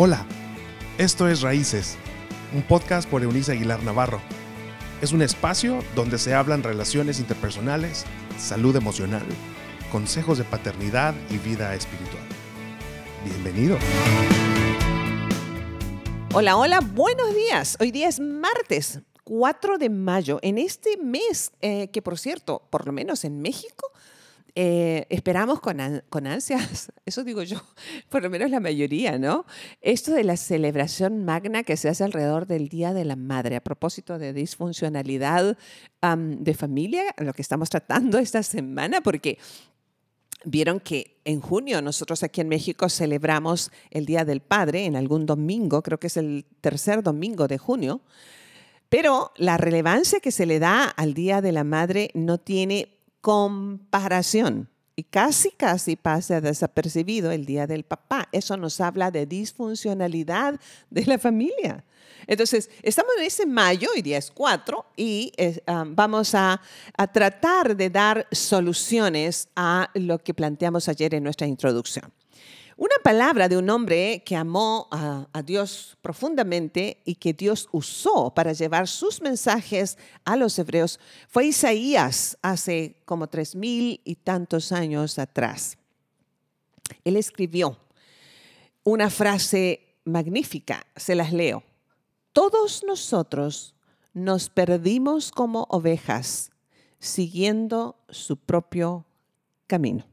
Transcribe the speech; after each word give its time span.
Hola, 0.00 0.24
esto 0.96 1.26
es 1.28 1.40
Raíces, 1.40 1.96
un 2.54 2.62
podcast 2.62 3.10
por 3.10 3.24
Eunice 3.24 3.50
Aguilar 3.50 3.82
Navarro. 3.82 4.20
Es 5.02 5.10
un 5.10 5.22
espacio 5.22 5.82
donde 5.96 6.18
se 6.18 6.34
hablan 6.34 6.62
relaciones 6.62 7.18
interpersonales, 7.18 8.04
salud 8.38 8.76
emocional, 8.76 9.24
consejos 9.90 10.38
de 10.38 10.44
paternidad 10.44 11.16
y 11.30 11.38
vida 11.38 11.74
espiritual. 11.74 12.22
Bienvenido. 13.24 13.76
Hola, 16.32 16.56
hola, 16.56 16.78
buenos 16.78 17.34
días. 17.34 17.76
Hoy 17.80 17.90
día 17.90 18.06
es 18.06 18.20
martes 18.20 19.00
4 19.24 19.78
de 19.78 19.90
mayo. 19.90 20.38
En 20.42 20.58
este 20.58 20.96
mes, 20.98 21.50
eh, 21.60 21.88
que 21.88 22.02
por 22.02 22.20
cierto, 22.20 22.62
por 22.70 22.86
lo 22.86 22.92
menos 22.92 23.24
en 23.24 23.42
México, 23.42 23.90
eh, 24.60 25.06
esperamos 25.08 25.60
con, 25.60 26.02
con, 26.10 26.26
ansias, 26.26 26.90
eso 27.06 27.22
digo 27.22 27.44
yo, 27.44 27.62
por 28.08 28.24
lo 28.24 28.28
menos 28.28 28.50
la 28.50 28.58
mayoría, 28.58 29.16
¿no? 29.16 29.46
Esto 29.82 30.12
de 30.12 30.24
la 30.24 30.36
celebración 30.36 31.24
magna 31.24 31.62
que 31.62 31.76
se 31.76 31.88
hace 31.88 32.02
alrededor 32.02 32.48
del 32.48 32.68
Día 32.68 32.92
de 32.92 33.04
la 33.04 33.14
Madre, 33.14 33.54
a 33.54 33.62
propósito 33.62 34.18
de 34.18 34.32
disfuncionalidad 34.32 35.56
de 36.02 36.54
familia, 36.54 37.04
lo 37.18 37.34
que 37.34 37.42
estamos 37.42 37.70
tratando 37.70 38.18
esta 38.18 38.42
semana, 38.42 39.00
porque 39.00 39.38
vieron 40.44 40.80
que 40.80 41.20
en 41.24 41.40
junio 41.40 41.80
nosotros 41.80 42.24
aquí 42.24 42.40
en 42.40 42.48
México 42.48 42.88
celebramos 42.88 43.70
el 43.92 44.06
Día 44.06 44.24
del 44.24 44.40
Padre 44.40 44.86
en 44.86 44.96
algún 44.96 45.24
domingo, 45.24 45.84
creo 45.84 46.00
que 46.00 46.08
es 46.08 46.16
el 46.16 46.46
tercer 46.60 47.04
domingo 47.04 47.46
de 47.46 47.58
junio, 47.58 48.00
pero 48.88 49.30
la 49.36 49.56
relevancia 49.56 50.18
que 50.18 50.32
se 50.32 50.46
le 50.46 50.58
da 50.58 50.82
al 50.82 51.14
Día 51.14 51.40
de 51.42 51.52
la 51.52 51.62
Madre 51.62 52.10
no 52.14 52.38
tiene 52.38 52.97
comparación. 53.20 54.68
Y 54.96 55.04
casi, 55.04 55.52
casi 55.52 55.94
pasa 55.94 56.40
desapercibido 56.40 57.30
el 57.30 57.46
día 57.46 57.68
del 57.68 57.84
papá. 57.84 58.28
Eso 58.32 58.56
nos 58.56 58.80
habla 58.80 59.12
de 59.12 59.26
disfuncionalidad 59.26 60.58
de 60.90 61.04
la 61.06 61.18
familia. 61.18 61.84
Entonces, 62.26 62.68
estamos 62.82 63.12
en 63.18 63.24
ese 63.24 63.46
mayo, 63.46 63.88
y 63.94 64.02
día 64.02 64.18
es 64.18 64.30
4, 64.30 64.84
y 64.96 65.32
ah, 65.66 65.84
vamos 65.86 66.34
a, 66.34 66.60
a 66.96 67.06
tratar 67.06 67.76
de 67.76 67.90
dar 67.90 68.26
soluciones 68.32 69.48
a 69.54 69.88
lo 69.94 70.18
que 70.18 70.34
planteamos 70.34 70.88
ayer 70.88 71.14
en 71.14 71.22
nuestra 71.22 71.46
introducción. 71.46 72.12
Una 72.80 72.94
palabra 73.02 73.48
de 73.48 73.56
un 73.56 73.68
hombre 73.70 74.22
que 74.24 74.36
amó 74.36 74.86
a, 74.92 75.26
Dios 75.44 75.98
profundamente 76.00 77.02
y 77.04 77.16
que 77.16 77.32
Dios 77.32 77.68
usó 77.72 78.32
para 78.32 78.52
llevar 78.52 78.86
sus 78.86 79.20
mensajes 79.20 79.98
a 80.24 80.36
los 80.36 80.56
hebreos 80.60 81.00
fue 81.26 81.46
Isaías 81.46 82.38
hace 82.40 83.02
como 83.04 83.26
tres 83.26 83.56
mil 83.56 84.00
y 84.04 84.14
tantos 84.14 84.70
años 84.70 85.18
atrás. 85.18 85.76
Él 87.02 87.16
escribió 87.16 87.76
una 88.84 89.10
frase 89.10 89.96
magnífica, 90.04 90.86
se 90.94 91.16
las 91.16 91.32
leo. 91.32 91.64
Todos 92.32 92.84
nosotros 92.84 93.74
nos 94.12 94.50
perdimos 94.50 95.32
como 95.32 95.66
ovejas 95.68 96.52
siguiendo 97.00 97.96
su 98.08 98.36
propio 98.36 99.04
camino. 99.66 100.04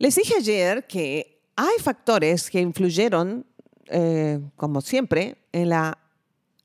Les 0.00 0.14
dije 0.14 0.32
ayer 0.38 0.86
que 0.86 1.42
hay 1.56 1.78
factores 1.78 2.48
que 2.48 2.58
influyeron, 2.58 3.44
eh, 3.84 4.40
como 4.56 4.80
siempre, 4.80 5.36
en 5.52 5.68
la 5.68 5.98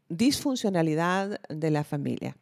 disfuncionalidad 0.08 1.42
de 1.50 1.70
la 1.70 1.84
familia. 1.84 2.38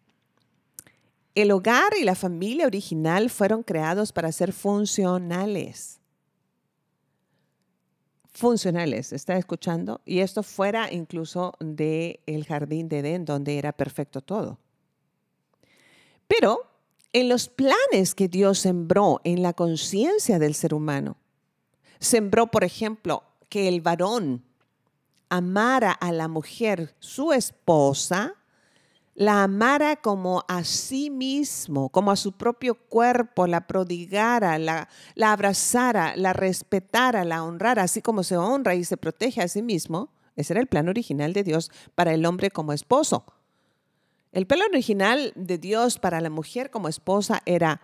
El 1.34 1.50
hogar 1.50 1.94
y 2.00 2.04
la 2.04 2.14
familia 2.14 2.68
original 2.68 3.32
fueron 3.32 3.64
creados 3.64 4.12
para 4.12 4.32
ser 4.32 4.54
funcionales. 4.54 6.00
Funcionales, 8.32 9.14
¿está 9.14 9.36
escuchando? 9.36 10.00
Y 10.06 10.20
esto 10.20 10.44
fuera 10.44 10.94
incluso 10.94 11.56
del 11.60 12.20
el 12.28 12.46
jardín 12.46 12.88
de 12.88 13.00
Edén, 13.00 13.26
donde 13.26 13.58
era 13.58 13.72
perfecto 13.72 14.22
todo. 14.22 14.60
Pero 16.28 16.72
en 17.14 17.30
los 17.30 17.48
planes 17.48 18.16
que 18.16 18.28
Dios 18.28 18.60
sembró 18.60 19.22
en 19.24 19.44
la 19.44 19.54
conciencia 19.54 20.40
del 20.40 20.56
ser 20.56 20.74
humano. 20.74 21.18
Sembró, 22.00 22.48
por 22.48 22.64
ejemplo, 22.64 23.24
que 23.50 23.68
el 23.68 23.82
varón 23.82 24.44
amara 25.30 25.92
a 25.92 26.12
la 26.12 26.28
mujer, 26.28 26.96
su 27.00 27.32
esposa, 27.32 28.36
la 29.16 29.44
amara 29.44 29.96
como 29.98 30.44
a 30.48 30.64
sí 30.64 31.12
mismo, 31.12 31.90
como 31.90 32.12
a 32.12 32.16
su 32.16 32.32
propio 32.32 32.76
cuerpo, 32.76 33.46
la 33.46 33.68
prodigara, 33.68 34.58
la, 34.58 34.90
abrazara, 35.22 36.16
la 36.16 36.34
respetara, 36.34 37.24
la 37.24 37.44
honrara, 37.44 37.84
así 37.84 38.02
como 38.02 38.24
se 38.24 38.38
honra 38.38 38.74
y 38.74 38.84
se 38.84 38.98
protege 38.98 39.42
a 39.42 39.48
sí 39.48 39.62
mismo. 39.62 40.10
Ese 40.36 40.54
era 40.54 40.62
el 40.62 40.68
plan 40.68 40.90
original 40.90 41.32
de 41.34 41.44
Dios 41.44 41.72
para 41.94 42.14
el 42.14 42.26
hombre 42.26 42.50
como 42.50 42.74
esposo. 42.74 43.24
El 44.34 44.48
plan 44.48 44.62
original 44.68 45.32
de 45.36 45.60
Dios 45.60 46.00
para 46.00 46.20
la 46.20 46.32
mujer 46.32 46.72
como 46.72 46.88
esposa 46.90 47.44
era, 47.46 47.82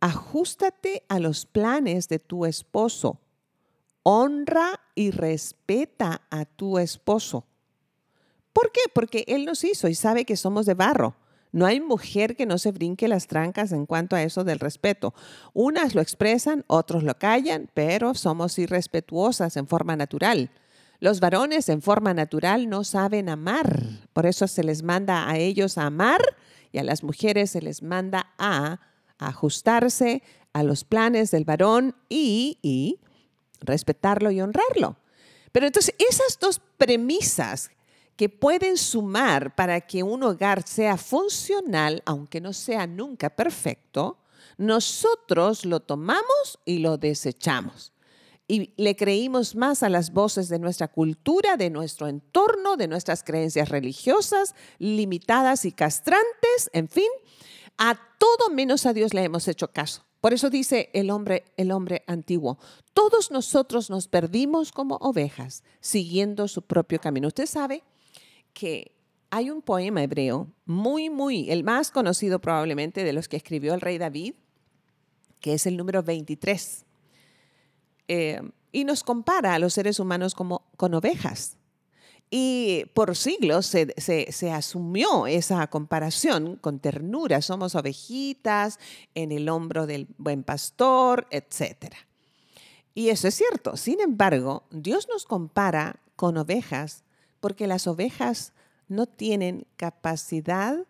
ajustate 0.00 1.04
a 1.08 1.20
los 1.20 1.44
planes 1.44 2.08
de 2.08 2.18
tu 2.18 2.46
esposo, 2.46 3.20
honra 4.02 4.80
y 4.94 5.10
respeta 5.10 6.22
a 6.30 6.46
tu 6.46 6.78
esposo. 6.78 7.44
¿Por 8.54 8.72
qué? 8.72 8.80
Porque 8.94 9.24
Él 9.28 9.44
nos 9.44 9.64
hizo 9.64 9.86
y 9.86 9.94
sabe 9.94 10.24
que 10.24 10.38
somos 10.38 10.64
de 10.64 10.72
barro. 10.72 11.14
No 11.52 11.66
hay 11.66 11.82
mujer 11.82 12.36
que 12.36 12.46
no 12.46 12.56
se 12.56 12.72
brinque 12.72 13.06
las 13.06 13.26
trancas 13.26 13.70
en 13.72 13.84
cuanto 13.84 14.16
a 14.16 14.22
eso 14.22 14.44
del 14.44 14.60
respeto. 14.60 15.12
Unas 15.52 15.94
lo 15.94 16.00
expresan, 16.00 16.64
otros 16.68 17.02
lo 17.02 17.18
callan, 17.18 17.68
pero 17.74 18.14
somos 18.14 18.58
irrespetuosas 18.58 19.58
en 19.58 19.66
forma 19.66 19.94
natural. 19.94 20.50
Los 21.02 21.18
varones 21.18 21.68
en 21.68 21.82
forma 21.82 22.14
natural 22.14 22.68
no 22.68 22.84
saben 22.84 23.28
amar, 23.28 24.06
por 24.12 24.24
eso 24.24 24.46
se 24.46 24.62
les 24.62 24.84
manda 24.84 25.28
a 25.28 25.36
ellos 25.36 25.76
a 25.76 25.86
amar 25.86 26.20
y 26.70 26.78
a 26.78 26.84
las 26.84 27.02
mujeres 27.02 27.50
se 27.50 27.60
les 27.60 27.82
manda 27.82 28.32
a 28.38 28.78
ajustarse 29.18 30.22
a 30.52 30.62
los 30.62 30.84
planes 30.84 31.32
del 31.32 31.44
varón 31.44 31.96
y, 32.08 33.00
respetarlo 33.58 34.30
y 34.30 34.42
honrarlo. 34.42 34.96
Pero 35.50 35.66
entonces 35.66 35.92
esas 35.98 36.38
dos 36.38 36.60
premisas 36.78 37.72
que 38.14 38.28
pueden 38.28 38.76
sumar 38.76 39.56
para 39.56 39.80
que 39.80 40.04
un 40.04 40.22
hogar 40.22 40.62
sea 40.64 40.96
funcional, 40.96 42.00
aunque 42.06 42.40
no 42.40 42.52
sea 42.52 42.86
nunca 42.86 43.28
perfecto, 43.28 44.18
nosotros 44.56 45.64
lo 45.64 45.80
tomamos 45.80 46.60
y 46.64 46.78
lo 46.78 46.96
desechamos 46.96 47.92
y 48.52 48.74
le 48.76 48.96
creímos 48.96 49.56
más 49.56 49.82
a 49.82 49.88
las 49.88 50.12
voces 50.12 50.50
de 50.50 50.58
nuestra 50.58 50.88
cultura, 50.88 51.56
de 51.56 51.70
nuestro 51.70 52.06
entorno, 52.06 52.76
de 52.76 52.86
nuestras 52.86 53.24
creencias 53.24 53.70
religiosas, 53.70 54.54
limitadas 54.78 55.64
y 55.64 55.72
castrantes, 55.72 56.68
en 56.74 56.86
fin, 56.88 57.08
a 57.78 57.98
todo 58.18 58.54
menos 58.54 58.84
a 58.84 58.92
Dios 58.92 59.14
le 59.14 59.24
hemos 59.24 59.48
hecho 59.48 59.72
caso. 59.72 60.04
Por 60.20 60.34
eso 60.34 60.50
dice 60.50 60.90
el 60.92 61.08
hombre, 61.08 61.46
el 61.56 61.72
hombre 61.72 62.04
antiguo, 62.06 62.58
todos 62.92 63.30
nosotros 63.30 63.88
nos 63.88 64.06
perdimos 64.06 64.70
como 64.70 64.96
ovejas, 64.96 65.64
siguiendo 65.80 66.46
su 66.46 66.60
propio 66.60 67.00
camino. 67.00 67.28
Usted 67.28 67.46
sabe 67.46 67.82
que 68.52 68.92
hay 69.30 69.48
un 69.48 69.62
poema 69.62 70.02
hebreo 70.02 70.52
muy, 70.66 71.08
muy, 71.08 71.50
el 71.50 71.64
más 71.64 71.90
conocido 71.90 72.38
probablemente 72.38 73.02
de 73.02 73.14
los 73.14 73.28
que 73.28 73.38
escribió 73.38 73.72
el 73.72 73.80
rey 73.80 73.96
David, 73.96 74.34
que 75.40 75.54
es 75.54 75.64
el 75.64 75.78
número 75.78 76.02
23 76.02 76.84
eh, 78.08 78.40
y 78.72 78.84
nos 78.84 79.04
compara 79.04 79.54
a 79.54 79.58
los 79.58 79.74
seres 79.74 80.00
humanos 80.00 80.34
como 80.34 80.70
con 80.76 80.94
ovejas. 80.94 81.56
Y 82.30 82.86
por 82.94 83.14
siglos 83.14 83.66
se, 83.66 83.94
se, 83.98 84.52
asumió 84.52 85.26
esa 85.26 85.66
comparación 85.66 86.56
con 86.56 86.78
ternura. 86.78 87.42
Somos 87.42 87.74
ovejitas 87.74 88.78
en 89.14 89.32
el 89.32 89.50
hombro 89.50 89.86
del 89.86 90.08
buen 90.16 90.42
pastor, 90.42 91.26
etc. 91.30 91.94
Y 92.94 93.10
eso 93.10 93.28
es 93.28 93.34
cierto. 93.34 93.76
Sin 93.76 94.00
embargo, 94.00 94.64
Dios 94.70 95.08
nos 95.12 95.26
compara 95.26 96.00
con 96.16 96.38
ovejas 96.38 97.04
porque 97.40 97.66
las 97.66 97.86
ovejas 97.86 98.54
no 98.88 99.04
tienen 99.04 99.66
capacidad 99.76 100.86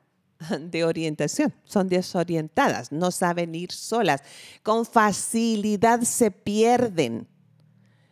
de 0.60 0.84
orientación, 0.84 1.52
son 1.64 1.88
desorientadas, 1.88 2.92
no 2.92 3.10
saben 3.10 3.54
ir 3.54 3.72
solas, 3.72 4.22
con 4.62 4.84
facilidad 4.84 6.02
se 6.02 6.30
pierden. 6.30 7.28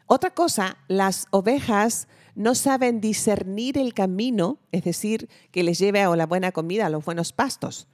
Otra 0.07 0.31
cosa, 0.31 0.77
las 0.89 1.27
ovejas 1.31 2.09
no 2.35 2.55
saben 2.55 3.01
discernir 3.01 3.79
el 3.79 3.95
camino, 3.95 4.59
es 4.73 4.85
decir, 4.85 5.29
que 5.51 5.63
les 5.63 5.79
lleve 5.79 6.01
a 6.01 6.17
la 6.17 6.27
buena 6.27 6.53
comida, 6.53 6.87
a 6.87 6.91
los 6.91 7.05
buenos 7.05 7.33
pastos. 7.33 7.87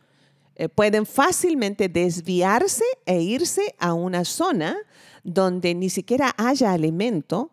Eh, 0.55 0.69
pueden 0.71 1.05
fácilmente 1.05 1.89
desviarse 1.89 2.85
e 3.05 3.21
irse 3.21 3.75
a 3.79 3.93
una 3.93 4.25
zona 4.25 4.77
donde 5.23 5.75
ni 5.75 5.91
siquiera 5.91 6.35
haya 6.39 6.73
alimento, 6.73 7.53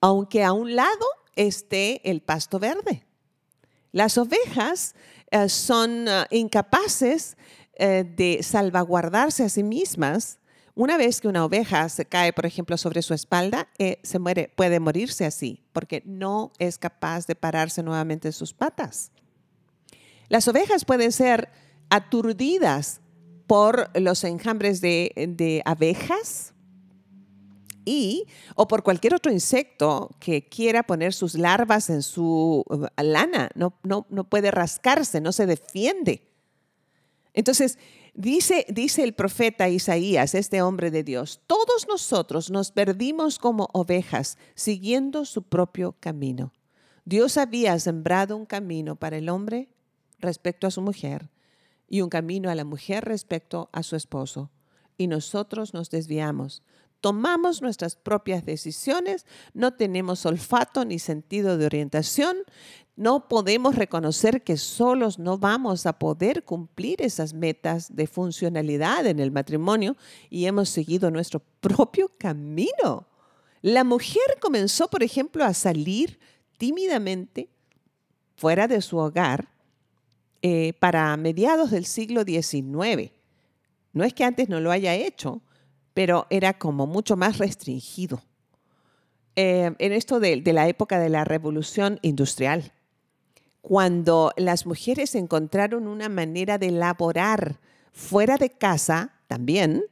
aunque 0.00 0.44
a 0.44 0.52
un 0.52 0.74
lado 0.74 1.06
esté 1.36 2.08
el 2.08 2.22
pasto 2.22 2.58
verde. 2.58 3.04
Las 3.92 4.16
ovejas 4.16 4.94
eh, 5.30 5.48
son 5.48 6.08
eh, 6.08 6.26
incapaces 6.30 7.36
eh, 7.74 8.04
de 8.16 8.42
salvaguardarse 8.42 9.44
a 9.44 9.48
sí 9.48 9.62
mismas 9.62 10.38
Una 10.74 10.96
vez 10.96 11.20
que 11.20 11.28
una 11.28 11.44
oveja 11.44 11.88
se 11.88 12.04
cae, 12.04 12.32
por 12.32 12.46
ejemplo, 12.46 12.76
sobre 12.76 13.02
su 13.02 13.12
espalda, 13.12 13.68
se 14.02 14.18
muere, 14.20 14.52
puede 14.54 14.78
morirse 14.78 15.26
así, 15.26 15.60
porque 15.72 16.04
no 16.06 16.52
es 16.60 16.78
capaz 16.78 17.26
de 17.26 17.34
pararse 17.34 17.82
nuevamente 17.82 18.28
en 18.28 18.32
sus 18.32 18.54
patas. 18.54 19.10
Las 20.28 20.46
ovejas 20.46 20.84
pueden 20.84 21.10
ser 21.10 21.48
aturdidas 21.90 23.00
por 23.48 23.90
los 23.98 24.22
enjambres 24.22 24.80
de 24.80 25.62
abejas, 25.64 26.54
o 28.54 28.68
por 28.68 28.82
cualquier 28.82 29.14
otro 29.14 29.32
insecto 29.32 30.10
que 30.18 30.48
quiera 30.48 30.82
poner 30.82 31.12
sus 31.12 31.34
larvas 31.34 31.90
en 31.90 32.02
su 32.02 32.64
uh, 32.68 32.86
lana. 33.02 33.50
No, 33.54 33.74
no, 33.82 34.06
no 34.10 34.24
puede 34.24 34.50
rascarse, 34.50 35.20
no 35.20 35.32
se 35.32 35.46
defiende. 35.46 36.22
Entonces, 37.34 37.78
dice, 38.14 38.66
dice 38.68 39.04
el 39.04 39.14
profeta 39.14 39.68
Isaías, 39.68 40.34
este 40.34 40.62
hombre 40.62 40.90
de 40.90 41.04
Dios, 41.04 41.40
todos 41.46 41.86
nosotros 41.88 42.50
nos 42.50 42.72
perdimos 42.72 43.38
como 43.38 43.68
ovejas, 43.72 44.38
siguiendo 44.54 45.24
su 45.24 45.42
propio 45.42 45.94
camino. 46.00 46.52
Dios 47.04 47.36
había 47.36 47.78
sembrado 47.78 48.36
un 48.36 48.44
camino 48.44 48.96
para 48.96 49.16
el 49.16 49.28
hombre 49.28 49.68
respecto 50.18 50.66
a 50.66 50.70
su 50.70 50.82
mujer 50.82 51.30
y 51.88 52.02
un 52.02 52.10
camino 52.10 52.50
a 52.50 52.54
la 52.54 52.64
mujer 52.64 53.04
respecto 53.04 53.70
a 53.72 53.82
su 53.82 53.96
esposo. 53.96 54.50
Y 54.98 55.06
nosotros 55.06 55.74
nos 55.74 55.90
desviamos 55.90 56.62
tomamos 57.00 57.62
nuestras 57.62 57.96
propias 57.96 58.44
decisiones, 58.44 59.26
no 59.54 59.74
tenemos 59.74 60.26
olfato 60.26 60.84
ni 60.84 60.98
sentido 60.98 61.56
de 61.58 61.66
orientación, 61.66 62.36
no 62.96 63.28
podemos 63.28 63.76
reconocer 63.76 64.42
que 64.42 64.56
solos 64.56 65.20
no 65.20 65.38
vamos 65.38 65.86
a 65.86 65.98
poder 66.00 66.42
cumplir 66.44 67.00
esas 67.00 67.32
metas 67.32 67.94
de 67.94 68.08
funcionalidad 68.08 69.06
en 69.06 69.20
el 69.20 69.30
matrimonio 69.30 69.96
y 70.30 70.46
hemos 70.46 70.68
seguido 70.68 71.10
nuestro 71.10 71.40
propio 71.60 72.10
camino. 72.18 73.06
La 73.62 73.84
mujer 73.84 74.22
comenzó, 74.40 74.88
por 74.88 75.02
ejemplo, 75.02 75.44
a 75.44 75.54
salir 75.54 76.18
tímidamente 76.58 77.48
fuera 78.36 78.66
de 78.66 78.82
su 78.82 78.98
hogar 78.98 79.48
eh, 80.42 80.72
para 80.80 81.16
mediados 81.16 81.70
del 81.70 81.84
siglo 81.84 82.24
XIX. 82.24 83.12
No 83.92 84.04
es 84.04 84.14
que 84.14 84.24
antes 84.24 84.48
no 84.48 84.60
lo 84.60 84.70
haya 84.70 84.94
hecho, 84.94 85.40
pero 85.98 86.28
era 86.30 86.56
como 86.56 86.86
mucho 86.86 87.16
más 87.16 87.38
restringido. 87.38 88.22
Eh, 89.34 89.74
en 89.80 89.92
esto 89.92 90.20
de, 90.20 90.40
la 90.44 90.68
época 90.68 91.00
de 91.00 91.08
la 91.08 91.24
revolución 91.24 91.98
industrial, 92.02 92.70
cuando 93.62 94.30
las 94.36 94.64
mujeres 94.64 95.16
encontraron 95.16 95.88
una 95.88 96.08
manera 96.08 96.56
de 96.56 96.70
laborar 96.70 97.58
fuera 97.90 98.36
de 98.36 98.50
casa 98.50 99.10
también, 99.26 99.86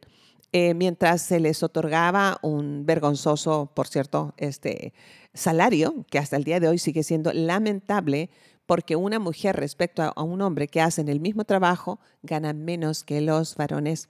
eh, 0.53 0.75
mientras 0.75 1.23
se 1.23 1.41
les 1.41 1.65
otorgaba 1.65 2.39
un 2.41 2.87
vergonzoso, 2.87 3.73
por 3.75 3.89
cierto, 3.89 4.33
este 4.37 4.95
salario, 5.35 6.07
que 6.09 6.21
hasta 6.21 6.37
el 6.37 6.45
día 6.45 6.61
de 6.61 6.69
hoy 6.69 6.79
sigue 6.79 7.03
siendo 7.03 7.33
lamentable, 7.33 8.31
porque 8.67 8.95
una 8.95 9.19
mujer 9.19 9.57
respecto 9.57 10.05
a, 10.05 10.23
un 10.23 10.41
hombre 10.41 10.69
que 10.69 10.81
hacen 10.81 11.09
el 11.09 11.19
mismo 11.19 11.43
trabajo 11.43 11.99
gana 12.23 12.53
menos 12.53 13.03
que 13.03 13.21
los 13.21 13.57
varones 13.57 14.09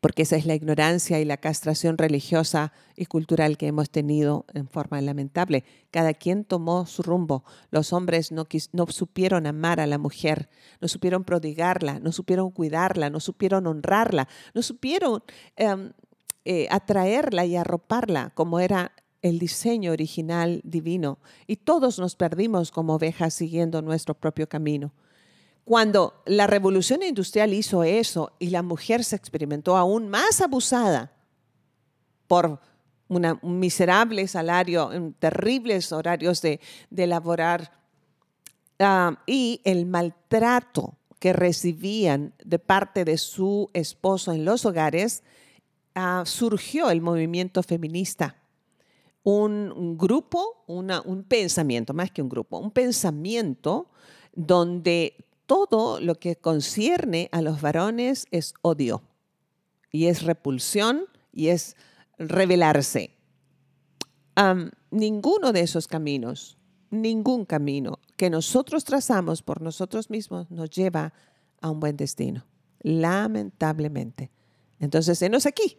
porque 0.00 0.22
esa 0.22 0.36
es 0.36 0.46
la 0.46 0.54
ignorancia 0.54 1.20
y 1.20 1.24
la 1.24 1.36
castración 1.36 1.98
religiosa 1.98 2.72
y 2.96 3.06
cultural 3.06 3.56
que 3.56 3.66
hemos 3.66 3.90
tenido 3.90 4.44
en 4.54 4.68
forma 4.68 5.00
lamentable. 5.00 5.64
Cada 5.90 6.14
quien 6.14 6.44
tomó 6.44 6.86
su 6.86 7.02
rumbo. 7.02 7.44
Los 7.70 7.92
hombres 7.92 8.32
no, 8.32 8.46
supieron 8.88 9.46
amar 9.46 9.80
a 9.80 9.86
la 9.86 9.98
mujer, 9.98 10.48
no 10.80 10.88
supieron 10.88 11.24
prodigarla, 11.24 11.98
no 12.00 12.12
supieron 12.12 12.50
cuidarla, 12.50 13.10
no 13.10 13.20
supieron 13.20 13.66
honrarla, 13.66 14.28
no 14.54 14.62
supieron 14.62 15.22
em, 15.56 15.92
eh, 16.44 16.66
atraerla 16.70 17.46
y 17.46 17.56
arroparla 17.56 18.30
como 18.34 18.58
era 18.58 18.92
el 19.22 19.38
diseño 19.38 19.92
original 19.92 20.60
divino. 20.64 21.18
Y 21.46 21.56
todos 21.56 21.98
nos 21.98 22.16
perdimos 22.16 22.70
como 22.70 22.94
ovejas 22.94 23.34
siguiendo 23.34 23.80
nuestro 23.82 24.14
propio 24.14 24.48
camino. 24.48 24.92
Cuando 25.64 26.22
la 26.26 26.46
revolución 26.46 27.02
industrial 27.02 27.52
hizo 27.54 27.84
eso 27.84 28.32
y 28.38 28.50
la 28.50 28.62
mujer 28.62 29.04
se 29.04 29.16
experimentó 29.16 29.76
aún 29.76 30.08
más 30.08 30.40
abusada 30.40 31.12
por 32.26 32.58
un 33.08 33.60
miserable 33.60 34.26
salario, 34.26 34.90
terribles 35.18 35.92
horarios 35.92 36.40
de, 36.42 36.60
de 36.90 37.06
laborar 37.06 37.70
ah, 38.78 39.22
y 39.26 39.60
el 39.64 39.86
maltrato 39.86 40.96
que 41.22 41.32
recibían 41.32 42.34
de 42.44 42.58
parte 42.58 43.04
de 43.04 43.16
su 43.16 43.70
esposo 43.74 44.32
en 44.32 44.44
los 44.44 44.66
hogares, 44.66 45.22
ah, 45.94 46.24
surgió 46.26 46.90
el 46.90 47.00
movimiento 47.00 47.62
feminista. 47.62 48.36
Un, 49.22 49.96
grupo, 49.96 50.64
un 50.66 51.24
pensamiento, 51.28 51.94
más 51.94 52.10
que 52.10 52.22
un 52.22 52.28
grupo, 52.28 52.58
un 52.58 52.72
pensamiento 52.72 53.88
donde 54.34 55.14
todo 55.52 56.00
lo 56.00 56.14
que 56.14 56.36
concierne 56.36 57.28
a 57.30 57.42
los 57.42 57.60
varones 57.60 58.24
es 58.30 58.54
odio 58.62 59.02
y 59.90 60.06
es 60.06 60.22
repulsión 60.22 61.04
y 61.30 61.48
es 61.48 61.76
rebelarse. 62.16 63.18
ninguno 64.90 65.52
de 65.52 65.60
esos 65.60 65.88
caminos, 65.88 66.56
ningún 66.88 67.44
camino 67.44 67.98
que 68.16 68.30
nosotros 68.30 68.84
trazamos 68.84 69.42
por 69.42 69.60
nosotros 69.60 70.08
mismos 70.08 70.50
nos 70.50 70.70
lleva 70.70 71.12
a 71.60 71.68
un 71.68 71.80
buen 71.80 71.98
destino, 71.98 72.46
lamentablemente. 72.80 74.30
Entonces, 74.80 75.20
enos 75.20 75.44
aquí. 75.44 75.76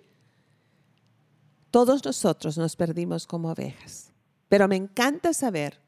Todos 1.72 2.06
nosotros 2.06 2.60
nos 2.60 2.76
perdimos 2.76 3.26
como 3.26 3.50
ovejas. 3.50 4.14
Pero 4.50 4.68
me 4.68 4.76
encanta 4.76 5.34
saber 5.34 5.82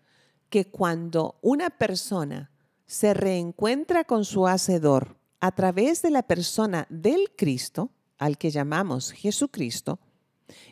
que 0.49 0.71
cuando 0.71 1.37
una 1.43 1.69
persona 1.69 2.49
se 2.85 3.13
reencuentra 3.13 4.03
con 4.03 4.25
su 4.25 4.47
Hacedor 4.47 5.17
a 5.39 5.51
través 5.53 6.01
de 6.01 6.11
la 6.11 6.23
persona 6.23 6.87
del 6.89 7.31
Cristo, 7.35 7.91
al 8.17 8.37
que 8.37 8.51
llamamos 8.51 9.11
Jesucristo, 9.11 9.99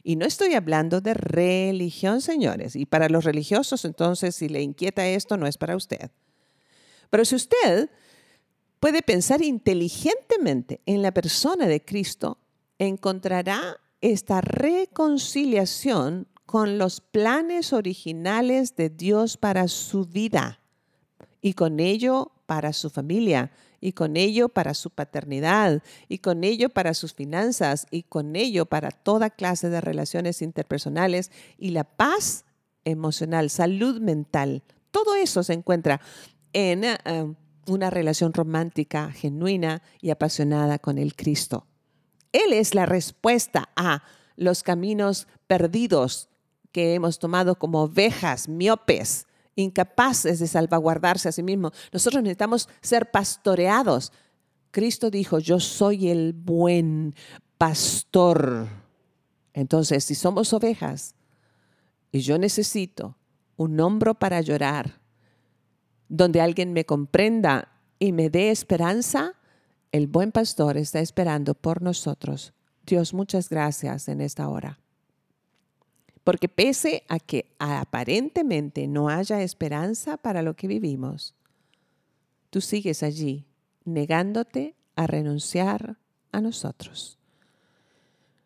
y 0.04 0.16
no 0.16 0.26
estoy 0.26 0.54
hablando 0.54 1.02
de 1.02 1.14
religión, 1.14 2.22
señores, 2.22 2.76
y 2.76 2.86
para 2.86 3.10
los 3.10 3.24
religiosos 3.24 3.86
entonces 3.86 4.36
si 4.36 4.48
le 4.48 4.62
inquieta 4.62 5.08
esto 5.08 5.38
no 5.38 5.48
es 5.48 5.58
para 5.58 5.76
usted. 5.76 6.12
Pero 7.10 7.26
si 7.26 7.36
usted 7.36 7.90
puede 8.80 9.02
pensar 9.02 9.42
inteligentemente 9.42 10.82
en 10.86 11.02
la 11.02 11.12
persona 11.12 11.68
de 11.68 11.84
Cristo, 11.84 12.38
encontrará 12.78 13.78
esta 14.02 14.42
reconciliación 14.42 16.28
con 16.46 16.78
los 16.78 17.02
planes 17.02 17.74
originales 17.74 18.76
de 18.76 18.90
Dios 18.90 19.38
para 19.38 19.68
su 19.68 20.06
vida 20.06 20.63
y 21.44 21.54
con 21.54 21.82
ello 21.82 22.32
para 22.46 22.72
su 22.72 22.90
familia, 22.90 23.52
y 23.82 23.92
con 23.92 24.16
ello 24.16 24.48
para 24.48 24.74
su 24.74 24.90
paternidad, 24.90 25.84
y 26.08 26.20
con 26.20 26.46
ello 26.46 26.70
para 26.70 26.94
sus 26.94 27.14
finanzas, 27.14 27.86
y 27.92 28.04
con 28.04 28.38
ello 28.38 28.66
para 28.66 28.92
toda 28.92 29.30
clase 29.30 29.70
de 29.70 29.82
relaciones 29.82 30.42
interpersonales 30.42 31.32
y 31.58 31.72
la 31.72 31.84
paz 31.84 32.46
emocional, 32.86 33.50
salud 33.50 34.00
mental. 34.00 34.64
Todo 34.90 35.16
eso 35.16 35.44
se 35.44 35.52
encuentra 35.52 36.00
en 36.54 36.86
eh, 36.86 36.98
una 37.68 37.90
relación 37.90 38.32
romántica, 38.34 39.12
genuina 39.12 39.82
y 40.00 40.12
apasionada 40.12 40.80
con 40.80 40.98
el 40.98 41.14
Cristo. 41.14 41.68
Él 42.32 42.54
es 42.54 42.74
la 42.74 42.86
respuesta 42.86 43.68
a 43.76 44.04
los 44.38 44.64
caminos 44.64 45.28
perdidos 45.46 46.30
que 46.72 46.94
hemos 46.94 47.20
tomado 47.20 47.56
como 47.56 47.84
ovejas 47.84 48.48
miopes 48.48 49.28
incapaces 49.56 50.40
de 50.40 50.48
salvaguardarse 50.48 51.30
a 51.30 51.32
sí 51.32 51.44
mismos. 51.44 51.74
Nosotros 51.92 52.24
necesitamos 52.24 52.70
ser 52.82 53.12
pastoreados. 53.12 54.12
Cristo 54.72 55.10
dijo, 55.10 55.40
yo 55.40 55.60
soy 55.60 56.10
el 56.10 56.34
buen 56.34 57.16
pastor. 57.58 58.68
Entonces, 59.54 60.04
si 60.04 60.16
somos 60.16 60.54
ovejas 60.54 61.16
y 62.12 62.20
yo 62.20 62.38
necesito 62.38 63.18
un 63.56 63.80
hombro 63.80 64.16
para 64.16 64.42
llorar, 64.42 65.00
donde 66.10 66.42
alguien 66.42 66.74
me 66.74 66.86
comprenda 66.86 67.70
y 68.00 68.12
me 68.12 68.30
dé 68.30 68.52
esperanza, 68.52 69.34
el 69.92 70.08
buen 70.08 70.32
pastor 70.32 70.78
está 70.78 71.00
esperando 71.00 71.54
por 71.54 71.82
nosotros. 71.82 72.54
Dios, 72.86 73.14
muchas 73.14 73.50
gracias 73.50 74.08
en 74.10 74.22
esta 74.22 74.50
hora. 74.50 74.83
Porque 76.24 76.48
pese 76.48 77.04
a 77.10 77.20
que 77.20 77.54
aparentemente 77.60 78.88
no 78.88 79.10
haya 79.10 79.42
esperanza 79.42 80.18
para 80.18 80.42
lo 80.42 80.56
que 80.56 80.68
vivimos, 80.68 81.36
tú 82.50 82.62
sigues 82.62 83.04
allí 83.04 83.46
negándote 83.84 84.76
a 84.96 85.08
renunciar 85.08 85.98
a 86.32 86.40
nosotros. 86.40 87.18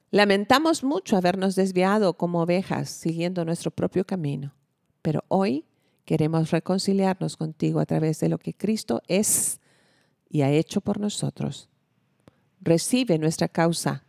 Lamentamos 0.09 0.83
mucho 0.83 1.17
habernos 1.17 1.55
desviado 1.55 2.13
como 2.13 2.41
ovejas 2.41 2.89
siguiendo 2.89 3.45
nuestro 3.45 3.71
propio 3.71 4.05
camino, 4.05 4.53
pero 5.01 5.23
hoy 5.27 5.65
queremos 6.05 6.51
reconciliarnos 6.51 7.37
contigo 7.37 7.79
a 7.79 7.85
través 7.85 8.19
de 8.19 8.29
lo 8.29 8.39
que 8.39 8.53
Cristo 8.53 9.01
es 9.07 9.59
y 10.29 10.41
ha 10.41 10.49
hecho 10.49 10.81
por 10.81 10.99
nosotros. 10.99 11.69
Recibe 12.61 13.19
nuestra 13.19 13.47
causa, 13.49 14.03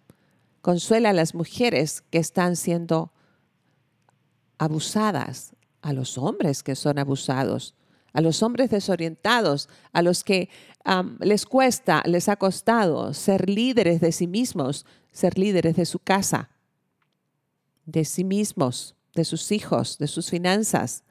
Consuela 0.61 1.11
a 1.11 1.15
las 1.15 1.35
mujeres 1.35 2.03
que 2.11 2.19
están 2.19 2.57
siendo 2.57 3.13
abusadas, 4.59 5.55
a 5.81 5.93
los 5.93 6.19
hombres 6.19 6.63
que 6.63 6.75
son 6.75 6.99
abusados, 6.99 7.75
a 8.13 8.21
los 8.21 8.43
hombres 8.43 8.71
desorientados, 8.71 9.69
a 9.93 10.03
los 10.03 10.25
que 10.25 10.49
les 11.21 11.47
cuesta, 11.47 12.03
les 12.07 12.29
ha 12.29 12.37
costado 12.37 13.15
ser 13.15 13.49
líderes 13.49 14.01
de 14.01 14.13
sí 14.13 14.27
mismos, 14.27 14.87
ser 15.13 15.39
líderes 15.39 15.77
de 15.77 15.87
su 15.87 15.99
casa, 15.99 16.51
de 17.87 18.05
sí 18.05 18.25
mismos, 18.25 18.97
de 19.15 19.25
sus 19.25 19.53
hijos, 19.53 19.99
de 19.99 20.07
sus 20.07 20.31
finanzas, 20.31 21.05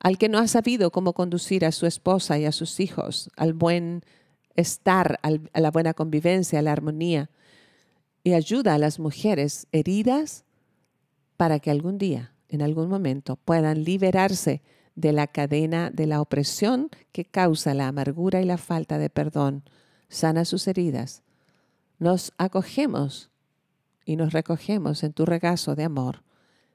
al 0.00 0.18
que 0.18 0.28
no 0.28 0.38
ha 0.38 0.48
sabido 0.48 0.90
cómo 0.90 1.12
conducir 1.12 1.64
a 1.64 1.72
su 1.72 1.86
esposa 1.86 2.38
y 2.38 2.44
a 2.44 2.52
sus 2.52 2.80
hijos 2.80 3.30
al 3.36 3.52
buen 3.52 4.04
estar, 4.56 5.18
a 5.22 5.60
la 5.60 5.70
buena 5.70 5.94
convivencia, 5.94 6.58
a 6.58 6.62
la 6.62 6.72
armonía, 6.72 7.30
y 8.24 8.34
ayuda 8.34 8.74
a 8.74 8.78
las 8.78 8.98
mujeres 8.98 9.66
heridas 9.72 10.44
para 11.36 11.58
que 11.58 11.70
algún 11.70 11.98
día, 11.98 12.31
en 12.52 12.60
algún 12.60 12.88
momento, 12.88 13.36
puedan 13.36 13.82
liberarse 13.82 14.62
de 14.94 15.12
la 15.12 15.26
cadena 15.26 15.90
de 15.90 16.06
la 16.06 16.20
opresión 16.20 16.90
que 17.10 17.24
causa 17.24 17.72
la 17.72 17.88
amargura 17.88 18.42
y 18.42 18.44
la 18.44 18.58
falta 18.58 18.98
de 18.98 19.08
perdón. 19.08 19.64
Sana 20.10 20.44
sus 20.44 20.68
heridas. 20.68 21.22
Nos 21.98 22.34
acogemos 22.36 23.30
y 24.04 24.16
nos 24.16 24.34
recogemos 24.34 25.02
en 25.02 25.14
tu 25.14 25.24
regazo 25.24 25.74
de 25.74 25.84
amor. 25.84 26.24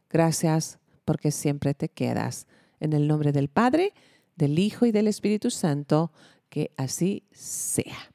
Gracias 0.09 0.79
porque 1.05 1.29
siempre 1.29 1.75
te 1.75 1.89
quedas. 1.89 2.47
En 2.79 2.93
el 2.93 3.07
nombre 3.07 3.31
del 3.31 3.47
Padre, 3.47 3.93
del 4.35 4.57
Hijo 4.57 4.87
y 4.87 4.91
del 4.91 5.07
Espíritu 5.07 5.51
Santo, 5.51 6.11
que 6.49 6.71
así 6.75 7.23
sea. 7.31 8.11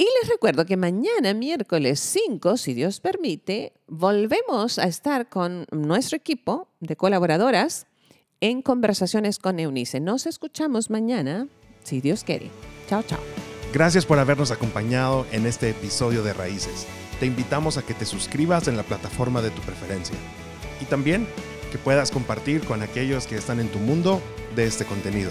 Y 0.00 0.08
les 0.18 0.30
recuerdo 0.30 0.64
que 0.64 0.78
mañana, 0.78 1.34
miércoles 1.34 2.00
5, 2.00 2.56
si 2.56 2.72
Dios 2.72 3.00
permite, 3.00 3.74
volvemos 3.86 4.78
a 4.78 4.84
estar 4.84 5.28
con 5.28 5.66
nuestro 5.72 6.16
equipo 6.16 6.68
de 6.80 6.96
colaboradoras 6.96 7.86
en 8.40 8.62
conversaciones 8.62 9.38
con 9.38 9.60
Eunice. 9.60 10.00
Nos 10.00 10.24
escuchamos 10.24 10.88
mañana, 10.88 11.48
si 11.84 12.00
Dios 12.00 12.24
quiere. 12.24 12.50
Chao, 12.88 13.02
chao. 13.02 13.20
Gracias 13.74 14.06
por 14.06 14.18
habernos 14.18 14.50
acompañado 14.50 15.26
en 15.32 15.44
este 15.44 15.68
episodio 15.68 16.22
de 16.22 16.32
Raíces. 16.32 16.86
Te 17.18 17.26
invitamos 17.26 17.76
a 17.76 17.82
que 17.82 17.92
te 17.92 18.06
suscribas 18.06 18.68
en 18.68 18.78
la 18.78 18.84
plataforma 18.84 19.42
de 19.42 19.50
tu 19.50 19.60
preferencia 19.60 20.16
y 20.80 20.86
también 20.86 21.26
que 21.70 21.76
puedas 21.76 22.10
compartir 22.10 22.64
con 22.64 22.80
aquellos 22.80 23.26
que 23.26 23.36
están 23.36 23.60
en 23.60 23.68
tu 23.68 23.78
mundo 23.78 24.22
de 24.56 24.64
este 24.64 24.86
contenido. 24.86 25.30